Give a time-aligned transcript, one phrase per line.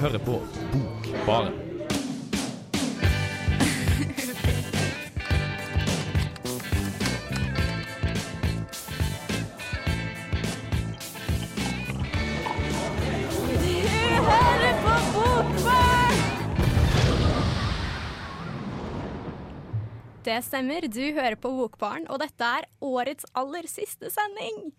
[0.00, 0.40] hører på
[0.72, 1.54] Bokbaren.
[20.26, 24.72] Det stemmer, du hører på Bokbaren, og dette er årets aller siste sending.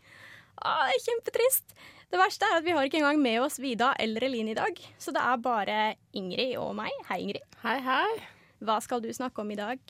[0.60, 1.78] Å, det er kjempetrist.
[2.08, 4.78] Det verste er at vi har ikke engang med oss Vida eller Eline i dag,
[4.96, 5.78] så det er bare
[6.16, 6.94] Ingrid og meg.
[7.10, 7.58] Hei, Ingrid.
[7.66, 8.20] Hei, hei.
[8.64, 9.82] Hva skal du snakke om i dag?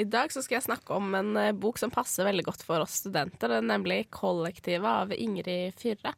[0.00, 2.80] I dag så skal jeg snakke om en eh, bok som passer veldig godt for
[2.84, 6.14] oss studenter, det er nemlig 'Kollektivet' av Ingrid Fyrre.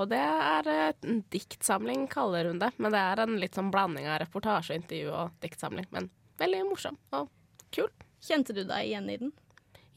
[0.00, 3.72] Og det er eh, en diktsamling, kaller hun det, men det er en litt sånn
[3.74, 5.88] blanding av reportasje, intervju og diktsamling.
[5.92, 6.08] Men
[6.40, 7.28] veldig morsom og
[7.76, 7.92] kul.
[8.24, 9.36] Kjente du deg igjen i den?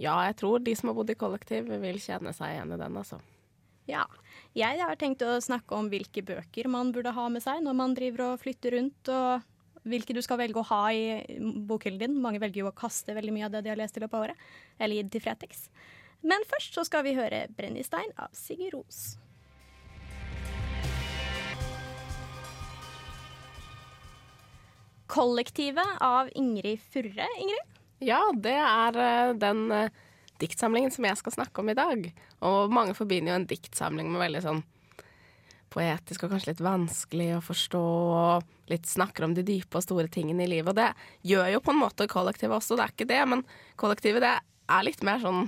[0.04, 2.98] Ja, jeg tror de som har bodd i kollektiv, vil kjenne seg igjen i den,
[2.98, 3.24] altså.
[3.90, 4.06] Ja.
[4.52, 7.94] Jeg har tenkt å snakke om hvilke bøker man burde ha med seg når man
[7.96, 12.18] driver og flytter rundt, og hvilke du skal velge å ha i bokhyllen din.
[12.20, 14.26] Mange velger jo å kaste veldig mye av det de har lest i løpet av
[14.28, 14.46] året,
[14.78, 15.66] eller gi det til Fretex.
[16.28, 19.16] Men først så skal vi høre 'Brennistein' av Sigurd Ros.
[25.08, 27.28] Kollektivet av Ingrid Furre.
[27.40, 27.80] Ingrid?
[28.04, 29.90] Ja, det er eh, den eh,
[30.42, 32.06] diktsamlingen som jeg skal snakke om i dag.
[32.48, 34.64] Og mange forbinder jo en diktsamling med veldig sånn
[35.72, 40.12] poetisk og kanskje litt vanskelig å forstå, og litt snakker om de dype og store
[40.12, 40.74] tingene i livet.
[40.74, 43.46] Og det gjør jo på en måte kollektivet også, det er ikke det, men
[43.80, 45.46] kollektivet det er litt mer sånn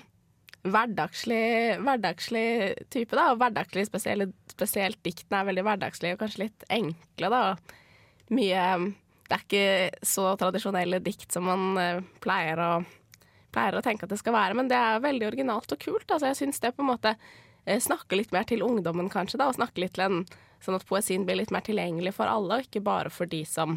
[0.64, 1.44] hverdagslig,
[1.84, 2.48] hverdagslig
[2.94, 3.34] type, da.
[3.34, 7.46] Og hverdagslig spesielt, spesielt diktene er veldig hverdagslige og kanskje litt enkle, da.
[8.34, 8.68] Mye
[9.24, 12.72] Det er ikke så tradisjonelle dikt som man eh, pleier å
[13.54, 16.08] pleier å tenke at det skal være, men det er veldig originalt og kult.
[16.10, 19.52] Altså, jeg syns det på en måte eh, snakker litt mer til ungdommen, kanskje, da,
[19.52, 20.26] og snakker litt til en
[20.64, 23.76] Sånn at poesien blir litt mer tilgjengelig for alle, og ikke bare for de som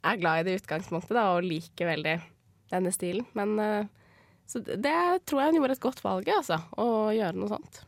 [0.00, 2.14] er glad i det i utgangspunktet da, og liker veldig
[2.70, 3.26] denne stilen.
[3.36, 3.90] Men eh,
[4.48, 4.96] så det
[5.28, 7.82] tror jeg hun gjorde et godt valg altså, å gjøre noe sånt.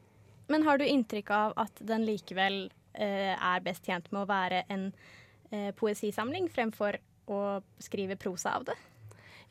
[0.53, 4.67] Men har du inntrykk av at den likevel eh, er best tjent med å være
[4.73, 4.91] en
[5.51, 7.01] eh, poesisamling fremfor
[7.33, 7.41] å
[7.81, 8.77] skrive prosa av det?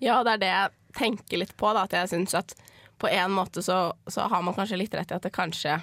[0.01, 0.53] Ja, det er det
[0.91, 2.53] jeg tenker litt på, da, at jeg syns at
[3.01, 5.79] på en måte så, så har man kanskje litt rett i at det kanskje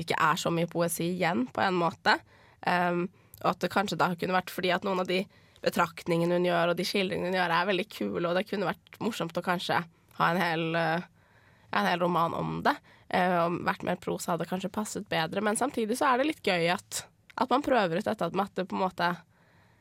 [0.00, 2.16] ikke er så mye poesi igjen, på en måte.
[2.64, 3.04] Um,
[3.42, 5.22] og at det kanskje da kunne vært fordi at noen av de
[5.60, 9.00] betraktningene hun gjør, og de skildringene hun gjør, er veldig kule, og det kunne vært
[9.04, 9.82] morsomt å kanskje
[10.18, 11.36] ha en hel, uh,
[11.76, 12.76] en hel roman om det.
[13.10, 16.68] Og vært mer prosa hadde kanskje passet bedre, men samtidig så er det litt gøy
[16.70, 17.00] at,
[17.42, 19.08] at man prøver ut dette med at det på en måte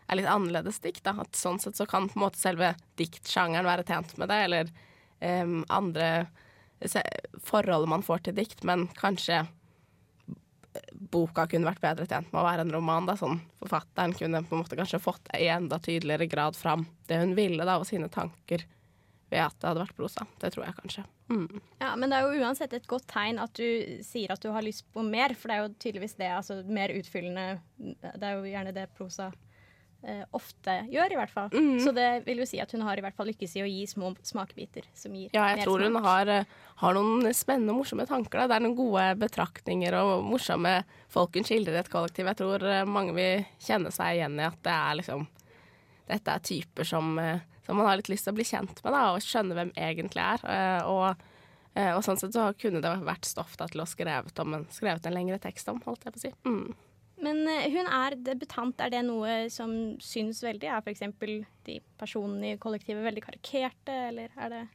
[0.10, 1.04] er litt annerledes dikt.
[1.06, 1.16] Da.
[1.22, 4.74] At sånn sett så kan på en måte selve diktsjangeren være tjent med det, eller
[5.22, 6.10] um, andre
[7.44, 9.44] forhold man får til dikt, men kanskje
[10.94, 13.08] boka kunne vært bedre tjent med å være en roman.
[13.10, 13.16] Da.
[13.20, 17.36] Sånn, forfatteren kunne på en måte kanskje fått i enda tydeligere grad fram det hun
[17.38, 18.66] ville, da, og sine tanker
[19.30, 20.26] ved at det hadde vært prosa.
[20.42, 21.04] Det tror jeg kanskje.
[21.30, 21.60] Mm.
[21.82, 24.66] Ja, Men det er jo uansett et godt tegn at du sier at du har
[24.66, 26.32] lyst på mer, for det er jo tydeligvis det.
[26.34, 29.30] Altså mer utfyllende Det er jo gjerne det prosa
[30.04, 31.50] eh, ofte gjør, i hvert fall.
[31.54, 31.80] Mm.
[31.84, 33.84] Så det vil jo si at hun har i hvert fall lykkes i å gi
[33.90, 37.82] små smakebiter som gir Ja, jeg mer tror hun har, eh, har noen spennende og
[37.82, 38.42] morsomme tanker.
[38.42, 38.48] Da.
[38.48, 40.76] Det er noen gode betraktninger og morsomme
[41.12, 42.30] folk hun skildrer et kollektiv.
[42.32, 45.28] Jeg tror eh, mange vil kjenne seg igjen i at det er liksom
[46.10, 48.96] Dette er typer som, eh, som man har litt lyst til å bli kjent med,
[48.96, 50.86] da, og skjønne hvem egentlig er.
[50.90, 51.20] Og,
[51.78, 55.06] og sånn sett så kunne det vært stoff da, til å skrevet, om en, skrevet
[55.06, 56.32] en lengre tekst om, holdt jeg på å si.
[56.50, 56.74] Mm.
[57.24, 58.80] Men eh, hun er debutant.
[58.82, 59.72] Er det noe som
[60.04, 60.70] syns veldig?
[60.70, 61.06] Er f.eks.
[61.68, 64.66] de personene i kollektivet veldig karikerte, eller er det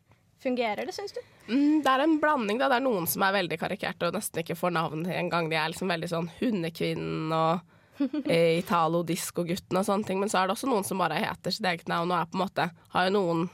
[0.45, 1.21] Fungerer det, syns du?
[1.49, 2.59] Mm, det er en blanding.
[2.61, 2.67] da.
[2.69, 5.49] Det er noen som er veldig karikerte og nesten ikke får navn engang.
[5.49, 7.63] De er liksom veldig sånn Hundekvinnen og
[8.29, 10.21] eh, Italo-disko-gutten og sånne ting.
[10.21, 12.37] Men så er det også noen som bare heter sitt eget navn og er på
[12.37, 13.47] en måte har jo noen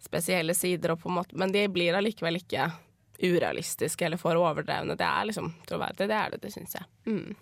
[0.00, 2.70] spesielle sider, og på en måte, men de blir allikevel ikke
[3.20, 4.96] urealistiske eller for overdrevne.
[4.96, 6.06] Det er liksom troverdig.
[6.08, 6.86] Det er det, det syns jeg.
[7.10, 7.34] Mm.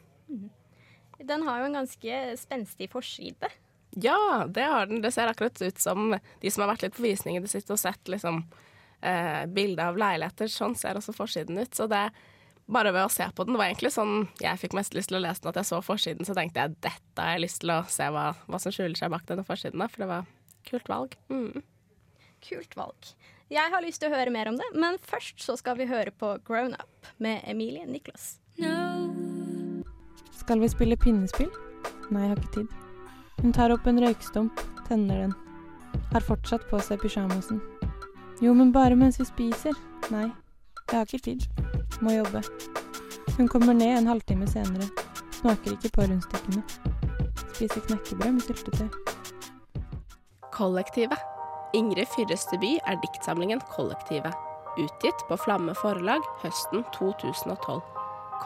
[1.19, 3.51] Den har jo en ganske spenstig forside.
[3.99, 5.03] Ja, det har den.
[5.03, 7.75] Det ser akkurat ut som de som har vært litt på visning i det siste
[7.75, 8.45] og sett liksom
[9.01, 10.51] eh, bilde av leiligheter.
[10.53, 11.75] Sånn ser også forsiden ut.
[11.75, 12.05] Så det
[12.69, 15.23] bare ved å se på den var egentlig sånn jeg fikk mest lyst til å
[15.25, 17.81] lese den, at jeg så forsiden, så tenkte jeg dette har jeg lyst til å
[17.89, 20.29] se hva, hva som skjuler seg bak denne forsiden, da, for det var
[20.69, 21.17] kult valg.
[21.33, 21.65] Mm.
[22.45, 23.15] Kult valg.
[23.49, 26.13] Jeg har lyst til å høre mer om det, men først så skal vi høre
[26.13, 28.35] på Grown Up med Emilie Niklas.
[30.33, 31.51] Skal vi spille pinnespill?
[32.11, 32.69] Nei, jeg har ikke tid.
[33.43, 35.35] Hun tar opp en røykstump, tenner den.
[36.13, 37.61] Har fortsatt på seg pysjamasen.
[38.43, 39.79] Jo, men bare mens vi spiser.
[40.11, 40.29] Nei,
[40.89, 41.49] jeg har ikke tid.
[42.01, 42.43] Må jobbe.
[43.37, 44.89] Hun kommer ned en halvtime senere.
[45.39, 46.63] Smaker ikke på rundstykkene.
[47.55, 48.89] Spiser knekkebrød med syltetøy.
[50.55, 51.19] Kollektivet.
[51.75, 54.33] Ingrid Fyrresteby er diktsamlingen Kollektivet,
[54.81, 57.98] utgitt på Flamme forlag høsten 2012.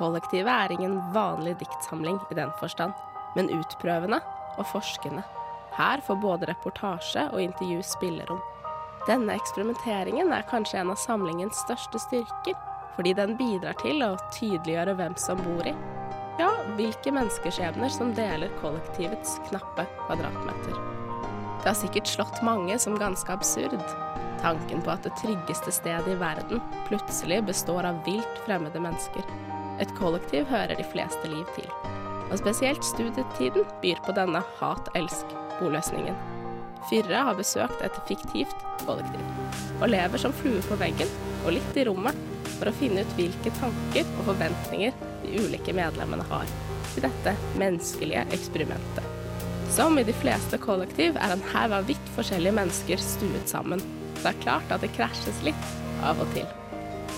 [0.02, 2.90] Kollektivet er ingen vanlig diktsamling i den forstand,
[3.36, 4.18] men utprøvende
[4.58, 5.22] og forskende.
[5.76, 8.40] Her får både reportasje og intervju spillerom.
[9.06, 12.58] Denne eksperimenteringen er kanskje en av samlingens største styrker,
[12.96, 15.76] fordi den bidrar til å tydeliggjøre hvem som bor i,
[16.42, 20.82] ja, hvilke menneskeskjebner som deler kollektivets knappe kvadratmeter.
[21.62, 23.78] Det har sikkert slått mange som ganske absurd,
[24.42, 29.22] tanken på at det tryggeste stedet i verden plutselig består av vilt fremmede mennesker.
[29.80, 31.68] Et kollektiv hører de fleste liv til.
[32.30, 36.18] Og spesielt studietiden byr på denne hat-elsk-boløsningen.
[36.90, 39.22] Fyrre har besøkt et fiktivt kollektiv,
[39.80, 41.10] og lever som flue på veggen
[41.44, 42.18] og litt i rommet
[42.56, 46.50] for å finne ut hvilke tanker og forventninger de ulike medlemmene har
[46.92, 49.06] til dette menneskelige eksperimentet.
[49.72, 53.80] Som i de fleste kollektiv er en haug av vidt forskjellige mennesker stuet sammen.
[54.18, 55.68] Det er klart at det krasjes litt
[56.04, 56.48] av og til.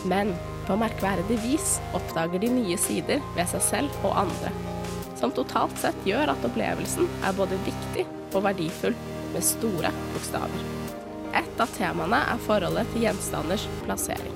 [0.08, 0.30] Men
[0.66, 4.52] på merkverdig vis oppdager de nye sider ved seg selv og andre,
[5.19, 8.96] som totalt sett gjør at opplevelsen er både viktig og verdifull
[9.34, 10.66] med store bokstaver.
[11.34, 14.34] Et av temaene er forholdet til gjenstanders plassering.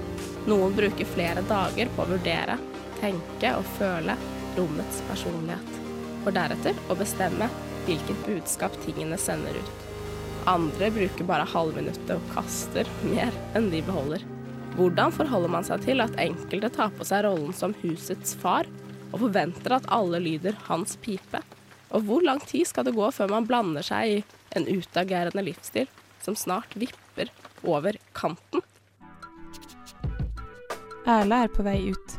[0.49, 2.57] Noen bruker flere dager på å vurdere,
[2.99, 4.17] tenke og føle
[4.57, 5.77] rommets personlighet,
[6.25, 7.51] for deretter å bestemme
[7.87, 9.85] hvilket budskap tingene sender ut.
[10.49, 14.25] Andre bruker bare halvminuttet og kaster mer enn de beholder.
[14.79, 18.69] Hvordan forholder man seg til at enkelte tar på seg rollen som husets far,
[19.11, 21.41] og forventer at alle lyder hans pipe?
[21.91, 24.21] Og hvor lang tid skal det gå før man blander seg i
[24.55, 25.91] en utagerende livsstil
[26.23, 27.33] som snart vipper
[27.67, 28.63] over kanten?
[31.09, 32.17] Erla er på vei ut.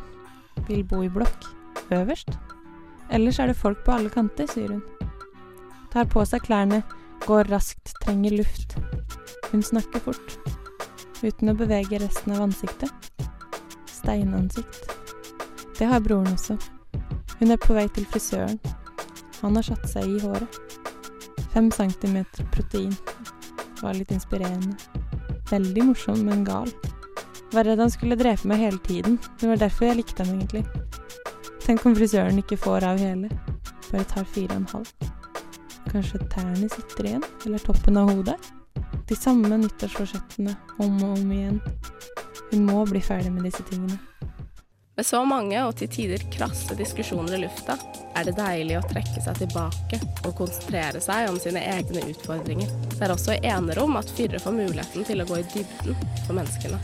[0.68, 1.48] Vil bo i blokk.
[1.96, 2.36] Øverst.
[3.08, 4.84] Ellers er det folk på alle kanter, sier hun.
[5.94, 6.84] Tar på seg klærne,
[7.24, 8.76] går raskt, trenger luft.
[9.48, 10.59] Hun snakker fort.
[11.20, 13.10] Uten å bevege resten av ansiktet.
[13.92, 14.86] Steinansikt.
[15.78, 16.56] Det har broren også.
[17.40, 18.56] Hun er på vei til frisøren.
[19.42, 20.56] Han har satt seg i håret.
[21.52, 22.94] Fem centimeter protein.
[23.82, 24.76] Var litt inspirerende.
[25.50, 26.72] Veldig morsom, men gal.
[27.52, 29.18] Var redd han skulle drepe meg hele tiden.
[29.40, 30.64] Det var derfor jeg likte ham, egentlig.
[31.66, 33.28] Tenk om frisøren ikke får av hele.
[33.90, 35.12] Bare tar fire og en halv.
[35.90, 38.38] Kanskje tærne sitter igjen, eller toppen av hodet?
[39.10, 41.56] De samme nyttårsforsettene om og om igjen.
[42.52, 43.96] Hun må bli ferdig med disse tingene.
[44.94, 47.74] Med så mange og til tider krasse diskusjoner i lufta,
[48.14, 49.98] er det deilig å trekke seg tilbake
[50.28, 52.70] og konsentrere seg om sine egne utfordringer.
[52.92, 55.98] Det er også i enerom at Fyrre får muligheten til å gå i dybden
[56.28, 56.78] for menneskene.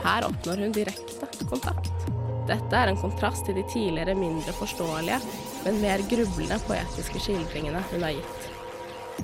[0.00, 2.08] Her oppnår hun direkte kontakt.
[2.48, 5.20] Dette er en kontrast til de tidligere mindre forståelige,
[5.66, 8.48] men mer grublende poetiske skildringene hun har gitt.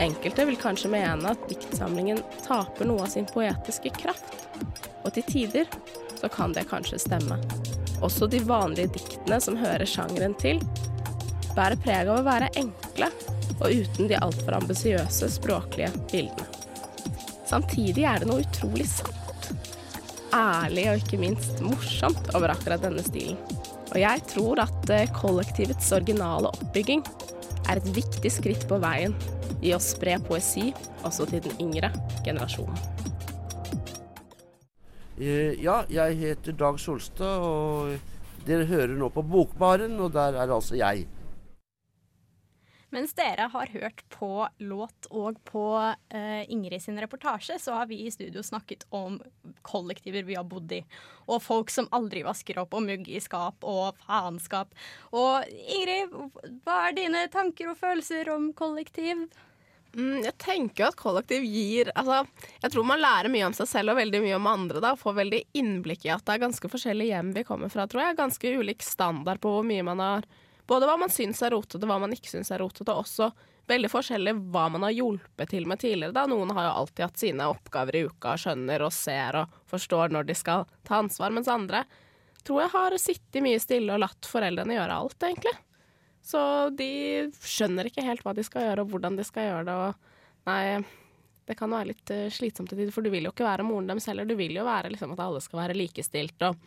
[0.03, 4.47] Enkelte vil kanskje mene at diktsamlingen taper noe av sin poetiske kraft,
[5.05, 5.71] og til tider
[6.17, 7.39] så kan det kanskje stemme.
[8.05, 10.61] Også de vanlige diktene som hører sjangeren til,
[11.57, 13.09] bærer preg av å være enkle
[13.57, 16.51] og uten de altfor ambisiøse språklige bildene.
[17.47, 19.17] Samtidig er det noe utrolig sant
[20.37, 23.39] ærlig og ikke minst morsomt over akkurat denne stilen.
[23.93, 27.05] Og jeg tror at eh, kollektivets originale oppbygging
[27.71, 29.15] er et viktig skritt på veien
[29.63, 30.73] i å spre poesi
[31.07, 31.93] også til den yngre
[32.27, 32.77] generasjonen.
[35.17, 40.53] Eh, ja, jeg heter Dag Solstad, og dere hører nå på Bokbaren, og der er
[40.53, 41.07] altså jeg.
[42.95, 44.29] Mens dere har hørt på
[44.63, 49.19] låt og på uh, Ingrid sin reportasje, så har vi i studio snakket om
[49.67, 50.79] kollektiver vi har bodd i.
[51.27, 54.73] Og folk som aldri vasker opp, og mugg i skap og faenskap.
[55.13, 56.16] Og Ingrid,
[56.65, 59.27] hva er dine tanker og følelser om kollektiv?
[59.97, 62.27] Mm, jeg tenker at kollektiv gir altså,
[62.61, 64.83] Jeg tror man lærer mye om seg selv og veldig mye om andre.
[64.85, 68.05] da, Får veldig innblikk i at det er ganske forskjellige hjem vi kommer fra, tror
[68.05, 68.19] jeg.
[68.19, 70.29] Ganske ulik standard på hvor mye man har
[70.67, 73.31] både hva man syns er rotete, hva man ikke syns er rotete, og også
[73.71, 76.15] veldig forskjellig hva man har hjulpet til med tidligere.
[76.15, 76.27] Da.
[76.31, 80.29] Noen har jo alltid hatt sine oppgaver i uka, skjønner og ser og forstår når
[80.29, 81.85] de skal ta ansvar, mens andre
[82.47, 85.57] tror jeg har sittet mye stille og latt foreldrene gjøre alt, egentlig.
[86.27, 86.41] Så
[86.75, 86.91] de
[87.39, 89.75] skjønner ikke helt hva de skal gjøre, og hvordan de skal gjøre det.
[89.79, 90.63] Og nei,
[91.47, 93.87] det kan være litt uh, slitsomt til tider, for du vil jo ikke være moren
[93.91, 94.27] deres heller.
[94.27, 96.43] Du vil jo være liksom, at alle skal være likestilt.
[96.43, 96.59] og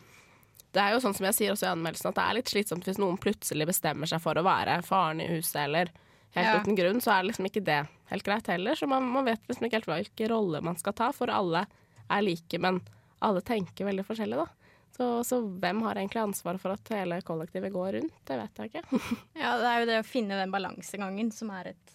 [0.70, 2.86] det er jo sånn som jeg sier også i anmeldelsen, at det er litt slitsomt
[2.86, 5.90] hvis noen plutselig bestemmer seg for å være faren i huset, eller
[6.36, 6.60] helt ja.
[6.62, 7.80] uten grunn, så er det liksom ikke det
[8.12, 8.78] helt greit heller.
[8.78, 11.64] Så man, man vet liksom ikke helt hvilken rolle man skal ta, for alle
[12.10, 12.78] er like, men
[13.20, 14.59] alle tenker veldig forskjellig, da.
[15.00, 18.18] Så Så, hvem har egentlig ansvaret for at hele kollektivet går rundt?
[18.28, 19.00] Det vet jeg ikke.
[19.42, 21.94] Ja, det er jo det å finne den balansegangen som er et,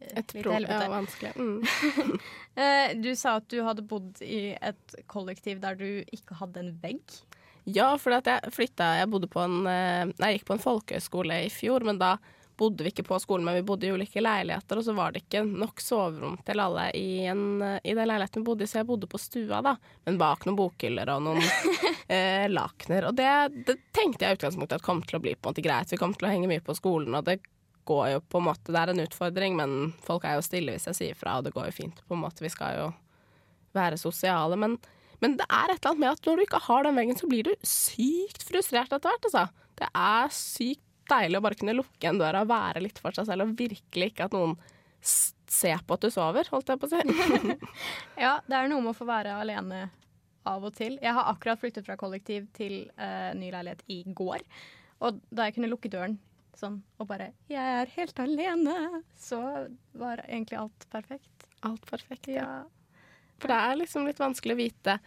[0.00, 1.34] eh, Et problem, ja, vanskelig.
[1.38, 2.18] Mm.
[2.60, 6.72] Eh, du sa at du hadde bodd i et kollektiv der du ikke hadde en
[6.82, 7.14] vegg.
[7.70, 11.52] Ja, for jeg flytta Jeg bodde på en eh, jeg gikk på en folkehøyskole i
[11.54, 12.16] fjor, men da
[12.60, 15.24] bodde vi ikke på skolen, men vi bodde i ulike leiligheter, og så var det
[15.24, 18.88] ikke nok soverom til alle i, en, i den leiligheten vi bodde i, så jeg
[18.90, 19.76] bodde på stua, da.
[20.08, 21.40] Men bak noen bokhyller og noen
[22.16, 23.08] eh, lakener.
[23.08, 23.30] Og det,
[23.68, 25.92] det tenkte jeg i utgangspunktet at kom til å bli på en måte greit.
[25.92, 27.40] Vi kom til å henge mye på skolen, og det
[27.88, 30.88] går jo på en måte Det er en utfordring, men folk er jo stille hvis
[30.90, 32.44] jeg sier fra, og det går jo fint, på en måte.
[32.44, 32.90] Vi skal jo
[33.76, 34.58] være sosiale.
[34.60, 34.76] Men,
[35.22, 37.30] men det er et eller annet med at når du ikke har den veggen, så
[37.30, 39.48] blir du sykt frustrert etter hvert, altså.
[39.80, 43.28] Det er sykt deilig å bare kunne lukke en døra og være litt for seg
[43.28, 44.56] selv, og virkelig ikke at noen
[45.50, 47.56] ser på at du sover, holdt jeg på å si.
[48.24, 49.88] Ja, det er noe med å få være alene
[50.48, 50.98] av og til.
[51.02, 54.44] Jeg har akkurat flyttet fra kollektiv til uh, ny leilighet i går.
[55.04, 56.18] Og da jeg kunne lukke døren
[56.60, 59.40] sånn og bare 'Jeg er helt alene', så
[59.96, 61.48] var egentlig alt perfekt.
[61.64, 62.28] Alt perfekt.
[62.28, 62.64] Ja.
[63.40, 64.98] For det er liksom litt vanskelig å vite.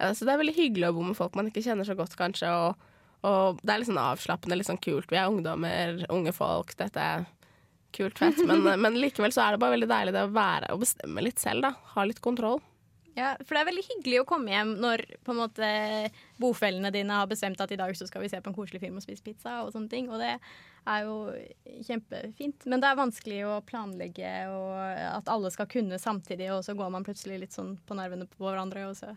[0.00, 2.48] Altså, det er veldig hyggelig å bo med folk man ikke kjenner så godt, kanskje.
[2.50, 2.88] Og,
[3.24, 5.08] og det er litt sånn avslappende, litt sånn kult.
[5.12, 6.74] Vi er ungdommer, unge folk.
[6.76, 7.24] Dette er
[7.96, 8.42] kult, fett.
[8.46, 11.42] Men, men likevel så er det bare veldig deilig det å være og bestemme litt
[11.42, 11.74] selv, da.
[11.94, 12.60] Ha litt kontroll.
[13.14, 15.66] Ja, for det er veldig hyggelig å komme hjem når på en måte
[16.42, 18.98] bofellene dine har bestemt at i dag så skal vi se på en koselig film
[18.98, 20.08] og spise pizza og sånne ting.
[20.10, 21.30] Og det er jo
[21.86, 22.66] kjempefint.
[22.66, 24.74] Men det er vanskelig å planlegge og
[25.06, 28.48] at alle skal kunne samtidig, og så går man plutselig litt sånn på nervene på
[28.48, 28.88] hverandre.
[28.90, 29.14] Og så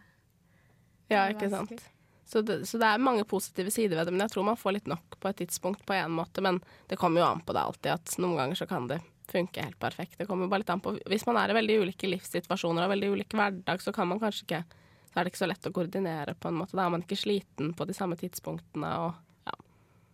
[1.09, 1.81] Ja, ikke sant.
[2.27, 4.73] Så det, så det er mange positive sider ved det, men jeg tror man får
[4.75, 6.43] litt nok på et tidspunkt på en måte.
[6.43, 6.59] Men
[6.91, 8.99] det kommer jo an på det alltid, at noen ganger så kan det
[9.31, 10.17] funke helt perfekt.
[10.19, 13.13] Det kommer bare litt an på Hvis man er i veldig ulike livssituasjoner og veldig
[13.15, 14.61] ulik hverdag, så kan man kanskje ikke
[15.07, 16.75] Så er det ikke så lett å koordinere på en måte.
[16.75, 19.55] Da er man ikke sliten på de samme tidspunktene og ja,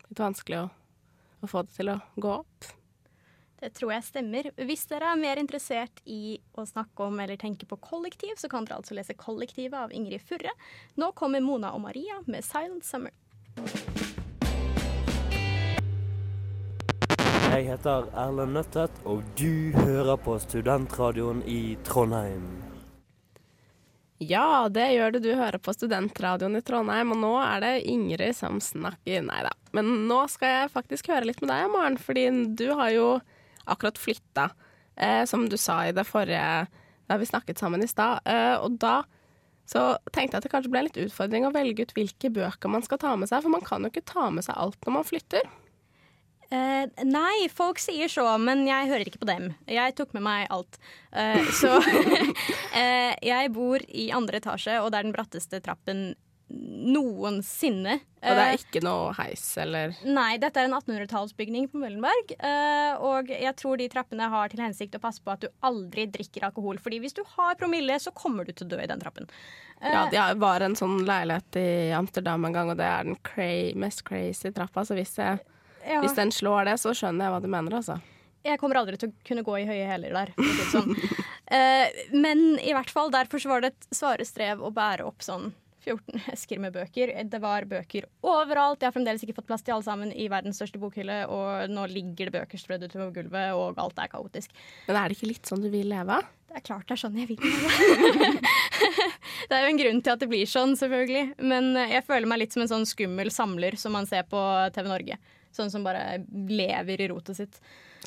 [0.06, 0.70] litt vanskelig å,
[1.42, 2.70] å få det til å gå opp.
[3.64, 4.48] Det tror jeg stemmer.
[4.68, 8.66] Hvis dere er mer interessert i å snakke om eller tenke på kollektiv, så kan
[8.68, 10.52] dere altså lese 'Kollektivet' av Ingrid Furre.
[11.00, 13.16] Nå kommer Mona og Maria med 'Silent Summer'.
[17.54, 22.44] Jeg heter Erlend Nøttet, og du hører på Studentradioen i Trondheim.
[24.20, 25.20] Ja, det gjør det.
[25.24, 29.24] Du hører på Studentradioen i Trondheim, og nå er det Ingrid som snakker.
[29.24, 29.56] Nei da.
[29.72, 32.28] Men nå skal jeg faktisk høre litt med deg, Maren, fordi
[32.60, 33.08] du har jo
[33.66, 34.50] akkurat flytta,
[34.96, 36.68] eh, som du sa i det forrige
[37.10, 38.24] da vi snakket sammen i stad.
[38.26, 39.02] Eh, og da
[39.70, 42.84] så tenkte jeg at det kanskje ble litt utfordring å velge ut hvilke bøker man
[42.84, 45.08] skal ta med seg, for man kan jo ikke ta med seg alt når man
[45.08, 45.48] flytter.
[46.54, 49.54] Eh, nei, folk sier så, men jeg hører ikke på dem.
[49.72, 50.78] Jeg tok med meg alt.
[51.16, 51.80] Eh, så
[52.80, 56.12] eh, jeg bor i andre etasje, og det er den bratteste trappen
[56.54, 57.96] noensinne.
[58.24, 62.32] Og det Eh, er ikke noe heis eller Nei, dette er en 1800-tallsbygning på Møllenberg.
[62.40, 66.06] eh, og jeg tror de trappene har til hensikt å passe på at du aldri
[66.08, 66.78] drikker alkohol.
[66.80, 69.28] Fordi hvis du har promille, så kommer du til å dø i den trappen.
[69.82, 73.80] Eh, Ja, det var en sånn leilighet i Amsterdam en gang, og det er den
[73.80, 74.86] mest crazy trappa.
[74.86, 75.40] Så hvis, jeg,
[75.86, 76.00] ja.
[76.02, 78.00] hvis den slår det, så skjønner jeg hva du mener, altså.
[78.44, 80.34] Jeg kommer aldri til å kunne gå i høye hæler der.
[80.72, 80.96] Sånn.
[81.54, 85.22] Eh, men i hvert fall, derfor så var det et svare strev å bære opp
[85.22, 85.52] sånn
[85.84, 87.12] 14 esker med bøker.
[87.30, 88.82] Det var bøker overalt.
[88.82, 91.88] Jeg har fremdeles ikke fått plass til alle sammen i verdens største bokhylle, og nå
[91.92, 94.56] ligger det bøker strødd utover gulvet, og alt er kaotisk.
[94.88, 96.22] Men er det ikke litt sånn du vil leve?
[96.50, 98.34] Det er klart det er sånn jeg vil leve.
[99.50, 101.24] det er jo en grunn til at det blir sånn, selvfølgelig.
[101.42, 104.44] Men eh, jeg føler meg litt som en sånn skummel samler som man ser på
[104.76, 105.18] TV Norge.
[105.54, 107.60] Sånn som bare lever i rotet sitt.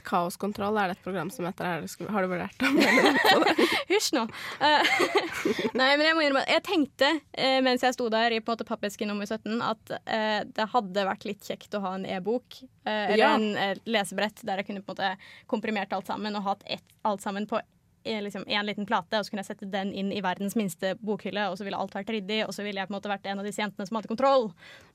[0.05, 1.65] Kaoskontroll er det et program som heter.
[1.87, 3.69] Er har du vurdert det?
[3.91, 4.25] Hysj nå.
[4.61, 4.95] Uh,
[5.79, 8.57] Nei, men jeg må innrømme Jeg tenkte uh, mens jeg sto der i på en
[8.57, 12.61] måte pappeske nummer 17, at uh, det hadde vært litt kjekt å ha en e-bok.
[12.87, 13.35] eller Ja.
[13.37, 17.25] en lesebrett der jeg kunne på en måte komprimert alt sammen og hatt ett, alt
[17.25, 17.61] sammen på
[18.07, 21.49] liksom en liten plate, og så kunne jeg sette den inn i verdens minste bokhylle,
[21.51, 23.43] og så ville alt vært ryddig, og så ville jeg på en måte vært en
[23.43, 24.49] av disse jentene som hadde kontroll.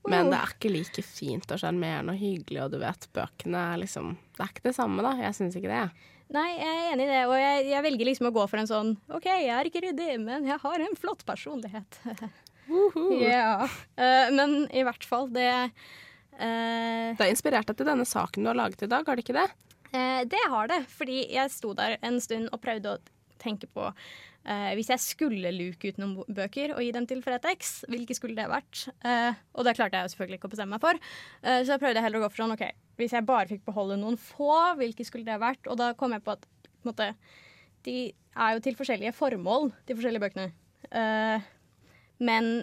[0.09, 3.83] Men det er ikke like fint og sjarmerende og hyggelig, og du vet, bøkene er
[3.83, 5.13] liksom Det er ikke det samme, da.
[5.21, 5.85] Jeg syns ikke det.
[6.31, 8.69] Nei, jeg er enig i det, og jeg, jeg velger liksom å gå for en
[8.69, 11.99] sånn OK, jeg er ikke ryddig, men jeg har en flott personlighet.
[13.25, 13.65] yeah.
[13.99, 17.11] uh, men i hvert fall, det uh...
[17.11, 19.49] Det er inspirert til denne saken du har laget i dag, har det ikke det?
[19.93, 23.01] Eh, Det har det, fordi jeg sto der en stund og prøvde å
[23.41, 27.81] tenke på eh, Hvis jeg skulle luke ut noen bøker og gi dem til Fretex,
[27.91, 28.87] hvilke skulle det vært?
[29.05, 31.01] Eh, og det klarte jeg jo selvfølgelig ikke å bestemme meg for.
[31.43, 32.65] Eh, så jeg prøvde heller å gå for sånn OK,
[33.01, 35.69] hvis jeg bare fikk beholde noen få, hvilke skulle det vært?
[35.71, 36.45] Og da kom jeg på at
[36.81, 37.11] på en måte,
[37.85, 40.51] de er jo til forskjellige formål, de forskjellige bøkene.
[40.91, 41.49] Eh,
[42.21, 42.53] men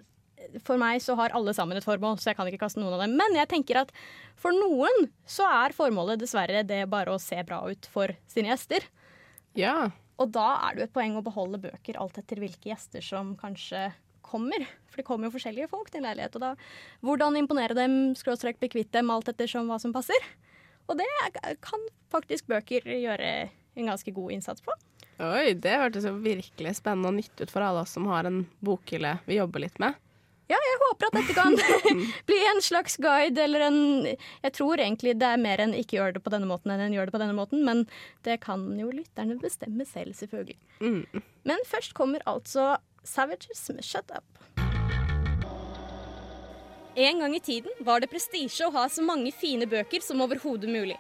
[0.65, 3.05] for meg så har alle sammen et formål, så jeg kan ikke kaste noen av
[3.05, 3.17] dem.
[3.21, 3.95] Men jeg tenker at
[4.39, 8.87] for noen så er formålet dessverre det bare å se bra ut for sine gjester.
[9.59, 9.91] Ja.
[10.19, 13.35] Og da er det jo et poeng å beholde bøker alt etter hvilke gjester som
[13.39, 13.91] kanskje
[14.29, 14.65] kommer.
[14.91, 16.37] For det kommer jo forskjellige folk til en leilighet.
[16.37, 16.53] Og da
[17.07, 20.29] hvordan imponere dem, skråstrek bli kvitt dem, alt etter hva som passer.
[20.89, 21.09] Og det
[21.65, 23.33] kan faktisk bøker gjøre
[23.79, 24.75] en ganske god innsats på.
[25.19, 28.45] Oi, det hørtes jo virkelig spennende og nyttig ut for alle oss som har en
[28.65, 29.99] bokhylle vi jobber litt med.
[30.49, 31.57] Ja, jeg håper at dette kan
[32.29, 36.17] bli en slags guide eller en Jeg tror egentlig det er mer enn ikke gjør
[36.17, 37.85] det på denne måten enn en gjør det på denne måten, men
[38.25, 40.57] det kan jo lytterne bestemme selv, selvfølgelig.
[40.81, 41.23] Mm.
[41.49, 44.25] Men først kommer altså Savages med Shut Up.
[46.99, 50.73] En gang i tiden var det prestisje å ha så mange fine bøker som overhodet
[50.73, 50.97] mulig.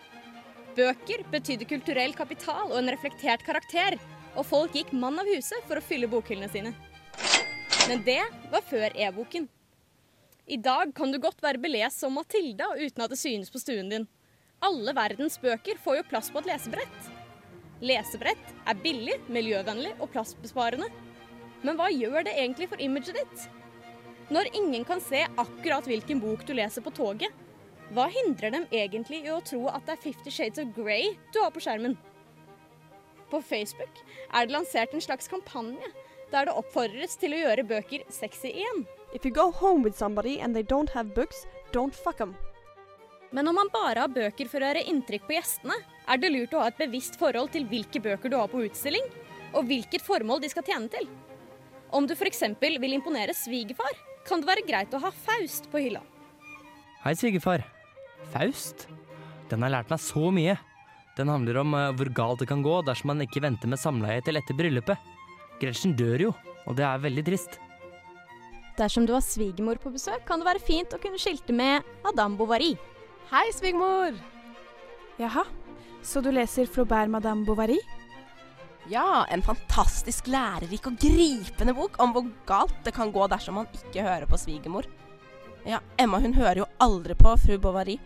[0.76, 3.96] Bøker betydde kulturell kapital og en reflektert karakter,
[4.36, 6.76] og folk gikk mann av huset for å fylle bokhyllene sine.
[7.88, 8.20] Men det
[8.52, 9.46] var før e-boken.
[10.44, 13.88] I dag kan du godt være belest som Matilda uten at det synes på stuen
[13.88, 14.02] din.
[14.60, 17.06] Alle verdens bøker får jo plass på et lesebrett.
[17.80, 20.90] Lesebrett er billig, miljøvennlig og plassbesparende.
[21.64, 23.46] Men hva gjør det egentlig for imaget ditt?
[24.28, 27.32] Når ingen kan se akkurat hvilken bok du leser på toget,
[27.96, 31.40] hva hindrer dem egentlig i å tro at det er Fifty Shades of Grey du
[31.40, 31.96] har på skjermen?
[33.32, 35.88] På Facebook er det lansert en slags kampanje
[36.32, 38.84] der det oppfordres til å gjøre bøker sexy igjen.
[39.14, 42.34] If you go home with somebody and they don't have books, don't fuck them.
[43.30, 45.76] Men om man bare har bøker for å gjøre inntrykk på gjestene,
[46.08, 49.04] er det lurt å ha et bevisst forhold til hvilke bøker du har på utstilling,
[49.52, 51.08] og hvilket formål de skal tjene til.
[51.92, 52.44] Om du f.eks.
[52.60, 53.96] vil imponere svigerfar,
[54.28, 56.02] kan det være greit å ha Faust på hylla.
[57.04, 57.64] Hei, svigerfar.
[58.32, 58.88] Faust?
[59.48, 60.58] Den har lært meg så mye.
[61.16, 64.22] Den handler om eh, hvor galt det kan gå dersom man ikke venter med samleie
[64.24, 65.00] til etter bryllupet.
[65.58, 66.34] Gretchen dør jo,
[66.66, 67.58] og det er veldig trist.
[68.78, 72.38] Dersom du har svigermor på besøk, kan det være fint å kunne skilte med Madame
[72.38, 72.76] Bovary.
[73.32, 74.14] Hei, svigermor!
[75.18, 75.42] Jaha,
[76.06, 77.80] så du leser Flaubert Madame Bovary?
[78.88, 83.68] Ja, en fantastisk lærerik og gripende bok om hvor galt det kan gå dersom man
[83.74, 84.86] ikke hører på svigermor.
[85.66, 87.98] Ja, Emma hun hører jo aldri på fru Bovary,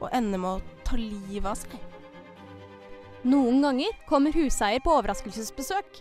[0.00, 1.76] og ender med å ta livet av seg.
[3.28, 6.00] Noen ganger kommer huseier på overraskelsesbesøk.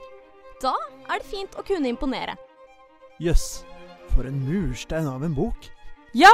[0.64, 0.74] Da
[1.12, 2.38] er det fint å kunne imponere.
[3.22, 3.64] Jøss,
[4.14, 5.70] for en murstein av en bok.
[6.16, 6.34] Ja!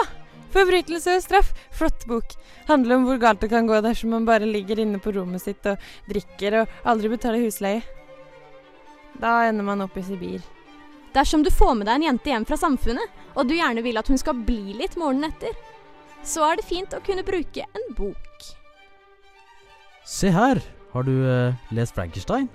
[0.49, 1.51] 'Forbrytelse og straff'.
[1.71, 2.33] Flott bok.
[2.65, 5.65] Handler om hvor galt det kan gå dersom man bare ligger inne på rommet sitt
[5.69, 5.77] og
[6.09, 7.83] drikker og aldri betaler husleie.
[9.21, 10.41] Da ender man opp i Sibir.
[11.13, 14.09] Dersom du får med deg en jente hjem fra samfunnet, og du gjerne vil at
[14.09, 15.53] hun skal bli litt morgenen etter,
[16.25, 18.49] så er det fint å kunne bruke en bok.
[20.05, 20.61] Se her,
[20.93, 22.49] har du uh, lest Frankenstein?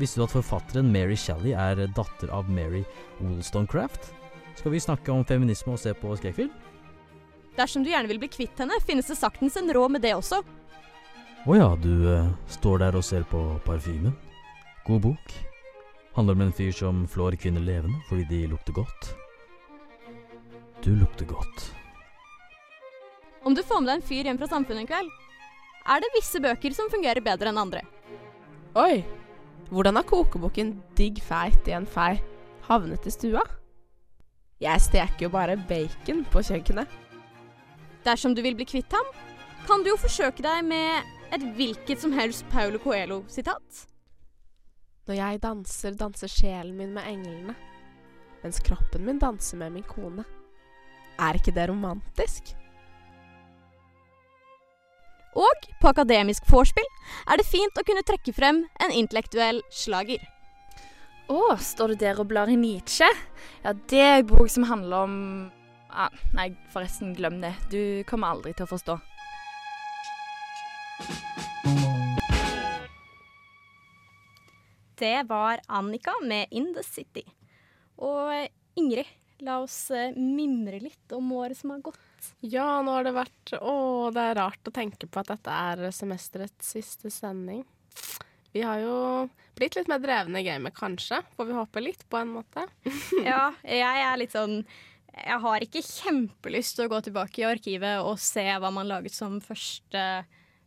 [0.00, 2.86] Visste du at forfatteren Mary Shelley er datter av Mary
[3.18, 4.14] Wollstonecraft?
[4.56, 6.54] Skal vi snakke om feminisme og se på skrekkfilm?
[7.58, 10.40] Dersom du gjerne vil bli kvitt henne, finnes det saktens en råd med det også.
[11.44, 14.16] Å ja, du eh, står der og ser på parfymen.
[14.88, 15.36] God bok.
[16.16, 19.12] Handler om en fyr som flår kvinner levende fordi de lukter godt.
[20.80, 21.70] Du lukter godt.
[23.44, 25.12] Om du får med deg en fyr hjem fra samfunnet en kveld,
[25.92, 27.84] er det visse bøker som fungerer bedre enn andre.
[28.80, 29.02] Oi,
[29.70, 32.18] hvordan har kokeboken Digg feit i en fei
[32.66, 33.44] havnet i stua?
[34.60, 36.90] Jeg steker jo bare bacon på kjøkkenet.
[38.04, 39.06] Dersom du vil bli kvitt ham,
[39.68, 43.84] kan du jo forsøke deg med et hvilket som helst Paulo Coelho-sitat.
[45.08, 47.56] Når jeg danser, danser sjelen min med englene,
[48.42, 50.26] mens kroppen min danser med min kone.
[51.20, 52.54] Er ikke det romantisk?
[55.38, 56.86] Og på akademisk vorspiel
[57.30, 60.22] er det fint å kunne trekke frem en intellektuell slager.
[61.30, 63.06] Å, står du der og blar i Nietzsche?
[63.62, 65.14] Ja, det er ei bok som handler om
[65.94, 67.54] ah, Nei, forresten, glem det.
[67.70, 68.98] Du kommer aldri til å forstå.
[75.00, 77.22] Det var Annika med In The City.
[78.02, 78.34] Og
[78.76, 79.06] Ingrid,
[79.46, 82.09] la oss eh, mimre litt om året som har gått.
[82.44, 83.74] Ja, nå har det vært Å,
[84.14, 87.64] det er rart å tenke på at dette er semesterets siste sending.
[88.52, 88.94] Vi har jo
[89.58, 91.20] blitt litt mer drevne i gamet, kanskje.
[91.36, 92.66] Får vi håpe litt, på en måte.
[93.30, 94.60] ja, jeg er litt sånn
[95.14, 99.14] Jeg har ikke kjempelyst til å gå tilbake i arkivet og se hva man laget
[99.14, 100.02] som første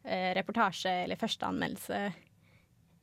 [0.04, 2.06] eh, reportasje eller første anmeldelse.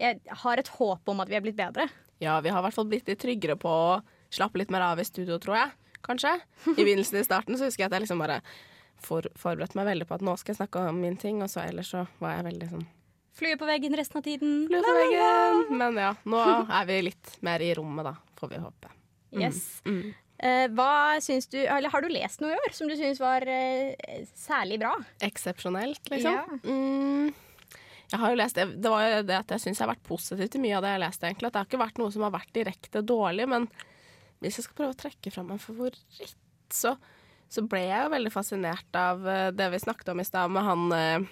[0.01, 1.89] Jeg har et håp om at vi er blitt bedre.
[2.21, 4.01] Ja, vi har i hvert fall blitt litt tryggere på å
[4.33, 5.90] slappe litt mer av i studio, tror jeg.
[6.07, 6.37] Kanskje.
[6.73, 8.41] I begynnelsen i starten så husker jeg at jeg liksom bare
[9.01, 11.65] for, forberedte meg veldig på at nå skal jeg snakke om min ting, og så
[11.65, 12.89] ellers så var jeg veldig sånn
[13.41, 14.65] Flue på veggen resten av tiden.
[14.69, 15.61] Flue på veggen.
[15.79, 18.91] Men ja, nå er vi litt mer i rommet, da, får vi håpe.
[19.31, 19.45] Mm.
[19.45, 19.61] Yes.
[19.87, 20.09] Mm.
[20.41, 23.45] Uh, hva syns du, eller Har du lest noe i år som du syns var
[23.47, 24.97] uh, særlig bra?
[25.25, 26.37] Eksepsjonelt, liksom.
[26.37, 26.59] Ja.
[26.65, 27.31] Mm,
[28.11, 30.51] jeg har jo lest det, var jo det at jeg syns jeg har vært positiv
[30.51, 31.29] til mye av det jeg leste.
[31.29, 31.47] egentlig.
[31.47, 33.47] At det har ikke vært noe som har vært direkte dårlig.
[33.53, 33.69] Men
[34.41, 36.37] hvis jeg skal prøve å trekke fram en favoritt,
[36.73, 36.95] så,
[37.51, 40.67] så ble jeg jo veldig fascinert av eh, det vi snakket om i stad, med
[40.67, 41.31] han eh,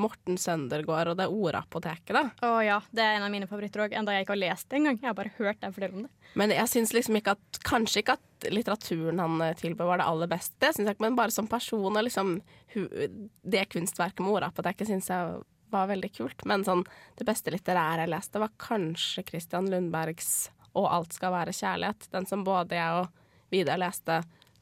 [0.00, 2.12] Morten Søndergaard og det ordapoteket.
[2.16, 2.24] da.
[2.46, 4.80] Å ja, det er en av mine favoritter òg, enda jeg ikke har lest det
[4.80, 4.98] engang.
[5.00, 6.32] Jeg har bare hørt deg fortelle om det.
[6.40, 10.08] Men jeg syns liksom ikke at Kanskje ikke at litteraturen han eh, tilbød var det
[10.08, 12.38] aller beste, det synes jeg ikke, men bare som person og liksom
[12.70, 16.46] Det kunstverket med ordapoteket syns jeg var veldig kult.
[16.50, 16.84] Men sånn,
[17.18, 22.10] det beste litterære jeg leste, var kanskje Christian Lundbergs 'Og alt skal være kjærlighet'.
[22.10, 23.08] Den som både jeg og
[23.50, 24.20] Vidar leste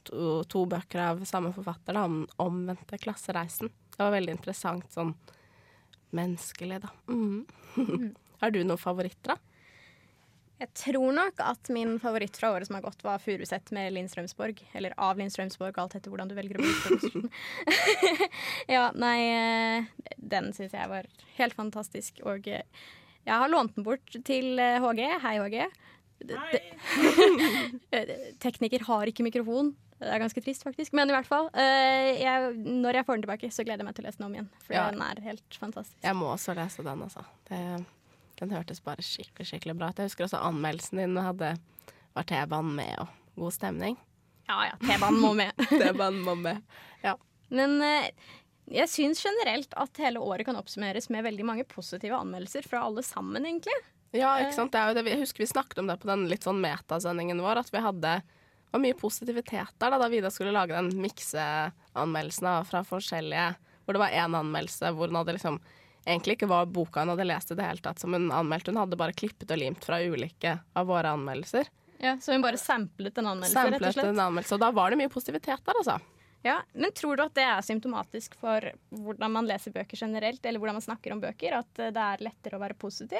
[0.09, 3.68] to, to bøker av samme forfatter, da, om omvendte klassereisen.
[3.68, 5.12] Det var veldig interessant sånn
[6.16, 6.88] menneskelig, da.
[7.12, 7.44] Mm.
[8.40, 9.59] Har du noen favoritter, da?
[10.59, 14.09] Jeg tror nok at min favoritt fra året som har gått, var 'Furuset' med Linn
[14.11, 14.59] Strømsborg.
[14.75, 17.29] Eller av Linn Strømsborg, alt etter hvordan du velger å bruke
[18.75, 19.87] ja, nei eh,
[20.18, 22.18] Den syns jeg var helt fantastisk.
[22.27, 22.66] Og eh,
[23.23, 25.05] jeg har lånt den bort til eh, HG.
[25.23, 25.68] Hei, HG.
[28.42, 29.72] Tekniker har ikke mikrofon.
[29.98, 30.94] Det er ganske trist, faktisk.
[30.94, 31.48] Men i hvert fall.
[31.59, 34.37] Jeg, når jeg får den tilbake, så gleder jeg meg til å lese den om
[34.37, 34.50] igjen.
[34.66, 34.85] For Ja.
[34.94, 35.98] den er helt fantastisk.
[36.04, 37.24] Jeg må også lese den, altså.
[37.50, 37.61] Det,
[38.38, 39.98] den hørtes bare skikkelig skikkelig bra ut.
[39.98, 41.57] Jeg husker også anmeldelsen din hadde
[42.14, 43.98] var T-banen med og god stemning.
[44.48, 45.52] Ja ja, T-banen må med.
[45.68, 46.62] T-banen må med.
[47.02, 47.16] Ja.
[47.50, 48.09] Men eh,
[48.70, 53.02] jeg syns generelt at hele året kan oppsummeres med veldig mange positive anmeldelser fra alle
[53.02, 53.74] sammen, egentlig.
[54.12, 54.73] Ja, ikke sant.
[54.73, 55.05] Det er jo det.
[55.05, 57.79] vi- Jeg husker vi snakket om det på den litt sånn metasendingen vår, at vi
[57.79, 63.55] hadde det var mye positivitet der da, da Vida skulle lage den mikseanmeldelsen fra forskjellige
[63.87, 65.59] Hvor det var én anmeldelse hvor hun hadde liksom
[66.07, 68.68] egentlig ikke var boka hun hadde lest i det hele tatt som hun anmeldte.
[68.73, 71.66] Hun hadde bare klippet og limt fra ulike av våre anmeldelser.
[72.01, 74.05] Ja, Så hun bare samplet en anmeldelse, rett og Samplet slett.
[74.12, 75.99] en anmeldelse, og da var det mye positivitet der, altså.
[76.44, 78.61] Ja, Men tror du at det er symptomatisk for
[78.94, 81.53] hvordan man leser bøker generelt, eller hvordan man snakker om bøker?
[81.59, 83.18] At eh, det er lettere å være positiv?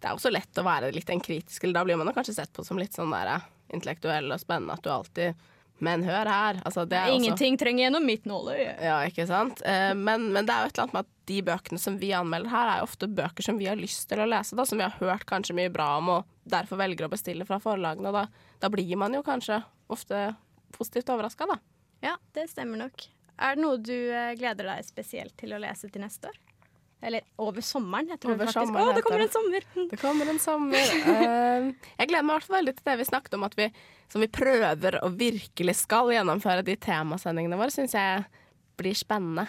[0.00, 2.52] Det er også lett å være litt en kritisk, eller da blir man kanskje sett
[2.56, 5.34] på som litt sånn der, eh, intellektuell og spennende at du alltid
[5.82, 6.58] Men hør her.
[6.68, 8.82] Altså, det er også- Ingenting trenger gjennom mitt nåløye.
[8.84, 9.62] Ja, ikke sant?
[9.64, 12.10] Eh, men, men det er jo et eller annet med at de bøkene som vi
[12.12, 14.84] anmelder her, er ofte bøker som vi har lyst til å lese, da, som vi
[14.84, 18.08] har hørt kanskje mye bra om, og derfor velger å bestille fra forlagene.
[18.08, 18.26] Og da,
[18.60, 20.36] da blir man jo kanskje ofte
[20.76, 21.56] positivt overraska, da.
[22.02, 23.06] Ja, det stemmer nok.
[23.38, 26.36] Er det noe du eh, gleder deg spesielt til å lese til neste år?
[27.00, 28.58] Eller over sommeren, heter det Over faktisk.
[28.60, 29.66] sommeren Å, det kommer en sommer!
[29.90, 30.92] Det kommer en sommer.
[31.06, 33.70] Uh, jeg gleder meg i hvert fall veldig til det vi snakket om, at vi,
[34.12, 38.26] som vi prøver og virkelig skal gjennomføre de temasendingene våre, syns jeg
[38.80, 39.48] blir spennende.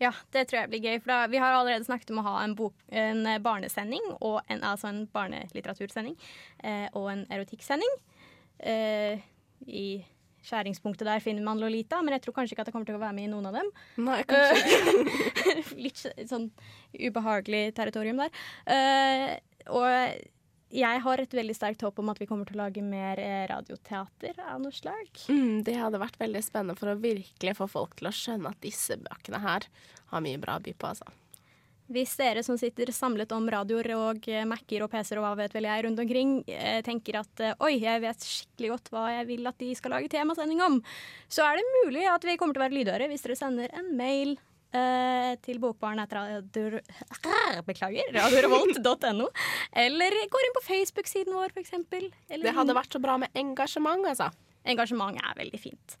[0.00, 1.00] Ja, det tror jeg blir gøy.
[1.02, 4.62] For da, vi har allerede snakket om å ha en, bok, en eh, barnesending, en,
[4.64, 6.16] altså en barnelitteratursending,
[6.64, 7.98] uh, og en erotikksending.
[8.60, 9.20] Uh,
[9.68, 9.86] I
[10.46, 13.02] skjæringspunktet der finner man Lolita, men jeg tror kanskje ikke at jeg kommer til å
[13.02, 13.70] være med i noen av dem.
[14.06, 16.50] Nei, kanskje Eh, Litt sånn
[16.96, 18.44] ubehagelig territorium der.
[18.68, 19.34] Uh,
[19.76, 19.88] og
[20.70, 23.46] jeg har et veldig sterkt håp om at vi kommer til å lage mer eh,
[23.50, 25.08] radioteater av noe slag.
[25.26, 28.62] Mm, det hadde vært veldig spennende for å virkelig få folk til å skjønne at
[28.62, 29.66] disse bøkene her
[30.12, 31.10] har mye bra å by på, altså.
[31.90, 35.54] Hvis dere som sitter samlet om radioer og eh, Mac-er og PC-er og hva vet
[35.56, 39.26] vel jeg rundt omkring, eh, tenker at eh, oi, jeg vet skikkelig godt hva jeg
[39.32, 40.78] vil at de skal lage temasending om,
[41.26, 43.92] så er det mulig at vi kommer til å være lydhøre hvis dere sender en
[43.98, 44.38] mail
[44.70, 46.78] Uh, til bokbaren etter radio,
[47.66, 49.24] Beklager, radiorevolt.no.
[49.82, 51.74] Eller går inn på Facebook-siden vår, f.eks.
[52.30, 54.28] Det hadde vært så bra med engasjement, altså.
[54.70, 55.96] Engasjement er veldig fint.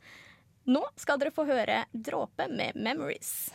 [0.70, 3.50] Nå skal dere få høre Dråpe med 'Memories'.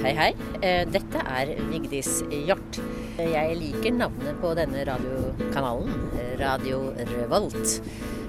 [0.00, 0.30] Hei, hei.
[0.64, 2.78] Eh, Dette er Vigdis Hjort.
[3.20, 5.98] Jeg liker navnet på denne radiokanalen,
[6.40, 6.78] Radio
[7.10, 7.74] Revolt.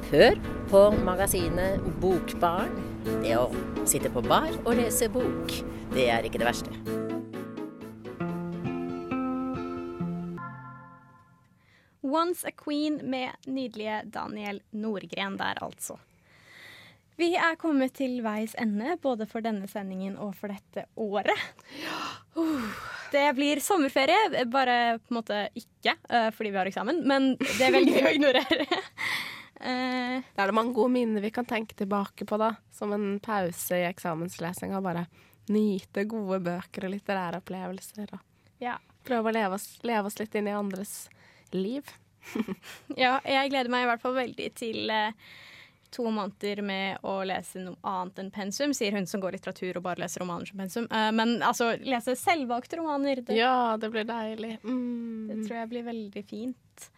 [0.10, 0.36] Hør
[0.68, 2.76] på magasinet Bokbarn.
[3.24, 3.48] Det å
[3.88, 5.56] sitte på bar og lese bok,
[5.96, 6.76] det er ikke det verste.
[12.04, 16.02] Once a Queen med nydelige Daniel Nordgren der, altså.
[17.22, 21.38] Vi er kommet til veis ende, både for denne sendingen og for dette året.
[23.12, 27.68] Det blir sommerferie, bare på en måte ikke eh, fordi vi har eksamen, men det
[27.76, 28.68] velger vi å ignorere.
[29.62, 32.54] Eh, Det er det mange gode minner vi kan tenke tilbake på, da.
[32.74, 34.80] Som en pause i eksamenslesinga.
[34.82, 35.04] Bare
[35.54, 38.16] nyte gode bøker og litterære opplevelser.
[38.16, 38.78] Og Ja.
[39.06, 41.10] prøve å leve oss, leve oss litt inn i andres
[41.54, 41.86] liv.
[42.98, 45.12] Ja, jeg gleder meg i hvert fall veldig til, eh,
[45.92, 49.86] to måneder med å lese noe annet enn pensum, sier hun som går litteratur og
[49.86, 50.88] bare leser romaner som pensum.
[50.92, 54.58] Eh, men altså, lese selvvalgte romaner, det, Ja, det blir deilig.
[54.64, 56.90] det tror jeg blir veldig fint.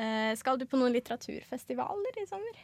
[0.00, 2.60] Eh, skal du på noen litteraturfestivaler i sommer?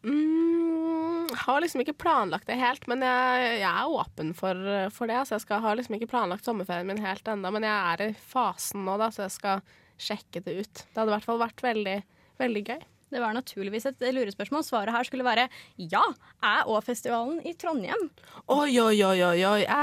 [0.00, 4.56] Mm, har liksom ikke planlagt det helt, men jeg, jeg er åpen for,
[4.94, 5.18] for det.
[5.28, 8.14] Så jeg skal, har liksom ikke planlagt sommerferien min helt ennå, men jeg er i
[8.30, 9.66] fasen nå, da, så jeg skal
[10.00, 10.86] sjekke det ut.
[10.86, 11.98] Det hadde i hvert fall vært veldig,
[12.40, 12.80] veldig gøy.
[13.10, 14.64] Det var naturligvis et lurespørsmål.
[14.66, 16.02] Svaret her skulle være ja,
[16.46, 18.08] er òg festivalen i Trondheim.
[18.46, 19.60] Oi, oi, oi, oi, oi.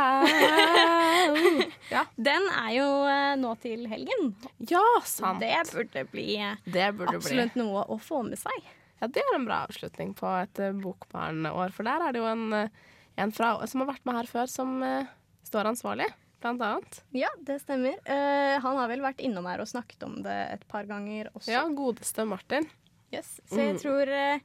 [1.91, 2.03] Ja.
[2.19, 4.33] Den er jo eh, nå til helgen.
[4.69, 5.39] Ja, sant.
[5.43, 7.63] Det burde bli eh, Det burde absolutt bli.
[7.63, 8.67] noe å få med seg.
[8.99, 12.29] Ja, det er en bra avslutning på et uh, bokbarnår, for der er det jo
[12.29, 12.87] en, eh,
[13.21, 15.05] en fra, som har vært med her før, som uh,
[15.45, 16.07] står ansvarlig,
[16.41, 16.99] blant annet.
[17.17, 17.99] Ja, det stemmer.
[18.09, 21.51] Uh, han har vel vært innom her og snakket om det et par ganger også.
[21.53, 22.65] Ja, godeste Martin.
[23.13, 23.39] Yes.
[23.47, 23.81] Så jeg Mm.
[23.81, 24.39] tror eh,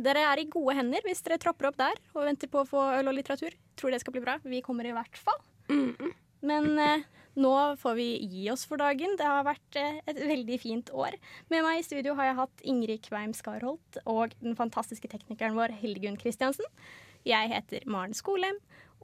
[0.00, 2.84] dere er i gode hender hvis dere tropper opp der og venter på å få
[2.98, 3.52] øl og litteratur.
[3.76, 4.38] Tror det skal bli bra.
[4.44, 5.40] Vi kommer i hvert fall.
[6.42, 7.02] Men eh,
[7.38, 9.14] nå får vi gi oss for dagen.
[9.16, 11.14] Det har vært eh, et veldig fint år.
[11.52, 15.76] Med meg i studio har jeg hatt Ingrid Kveim Skarholt og den fantastiske teknikeren vår
[15.82, 16.66] Hildegunn Kristiansen.
[17.28, 18.56] Jeg heter Maren Skolem,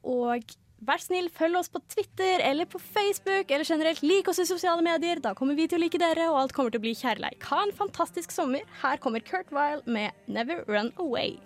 [0.02, 0.42] og
[0.86, 4.84] vær snill, følg oss på Twitter eller på Facebook, eller generelt lik oss i sosiale
[4.84, 5.22] medier.
[5.24, 7.42] Da kommer vi til å like dere, og alt kommer til å bli kjærleik.
[7.50, 8.64] Ha en fantastisk sommer.
[8.82, 11.38] Her kommer Kurt Weil med 'Never Run Away'.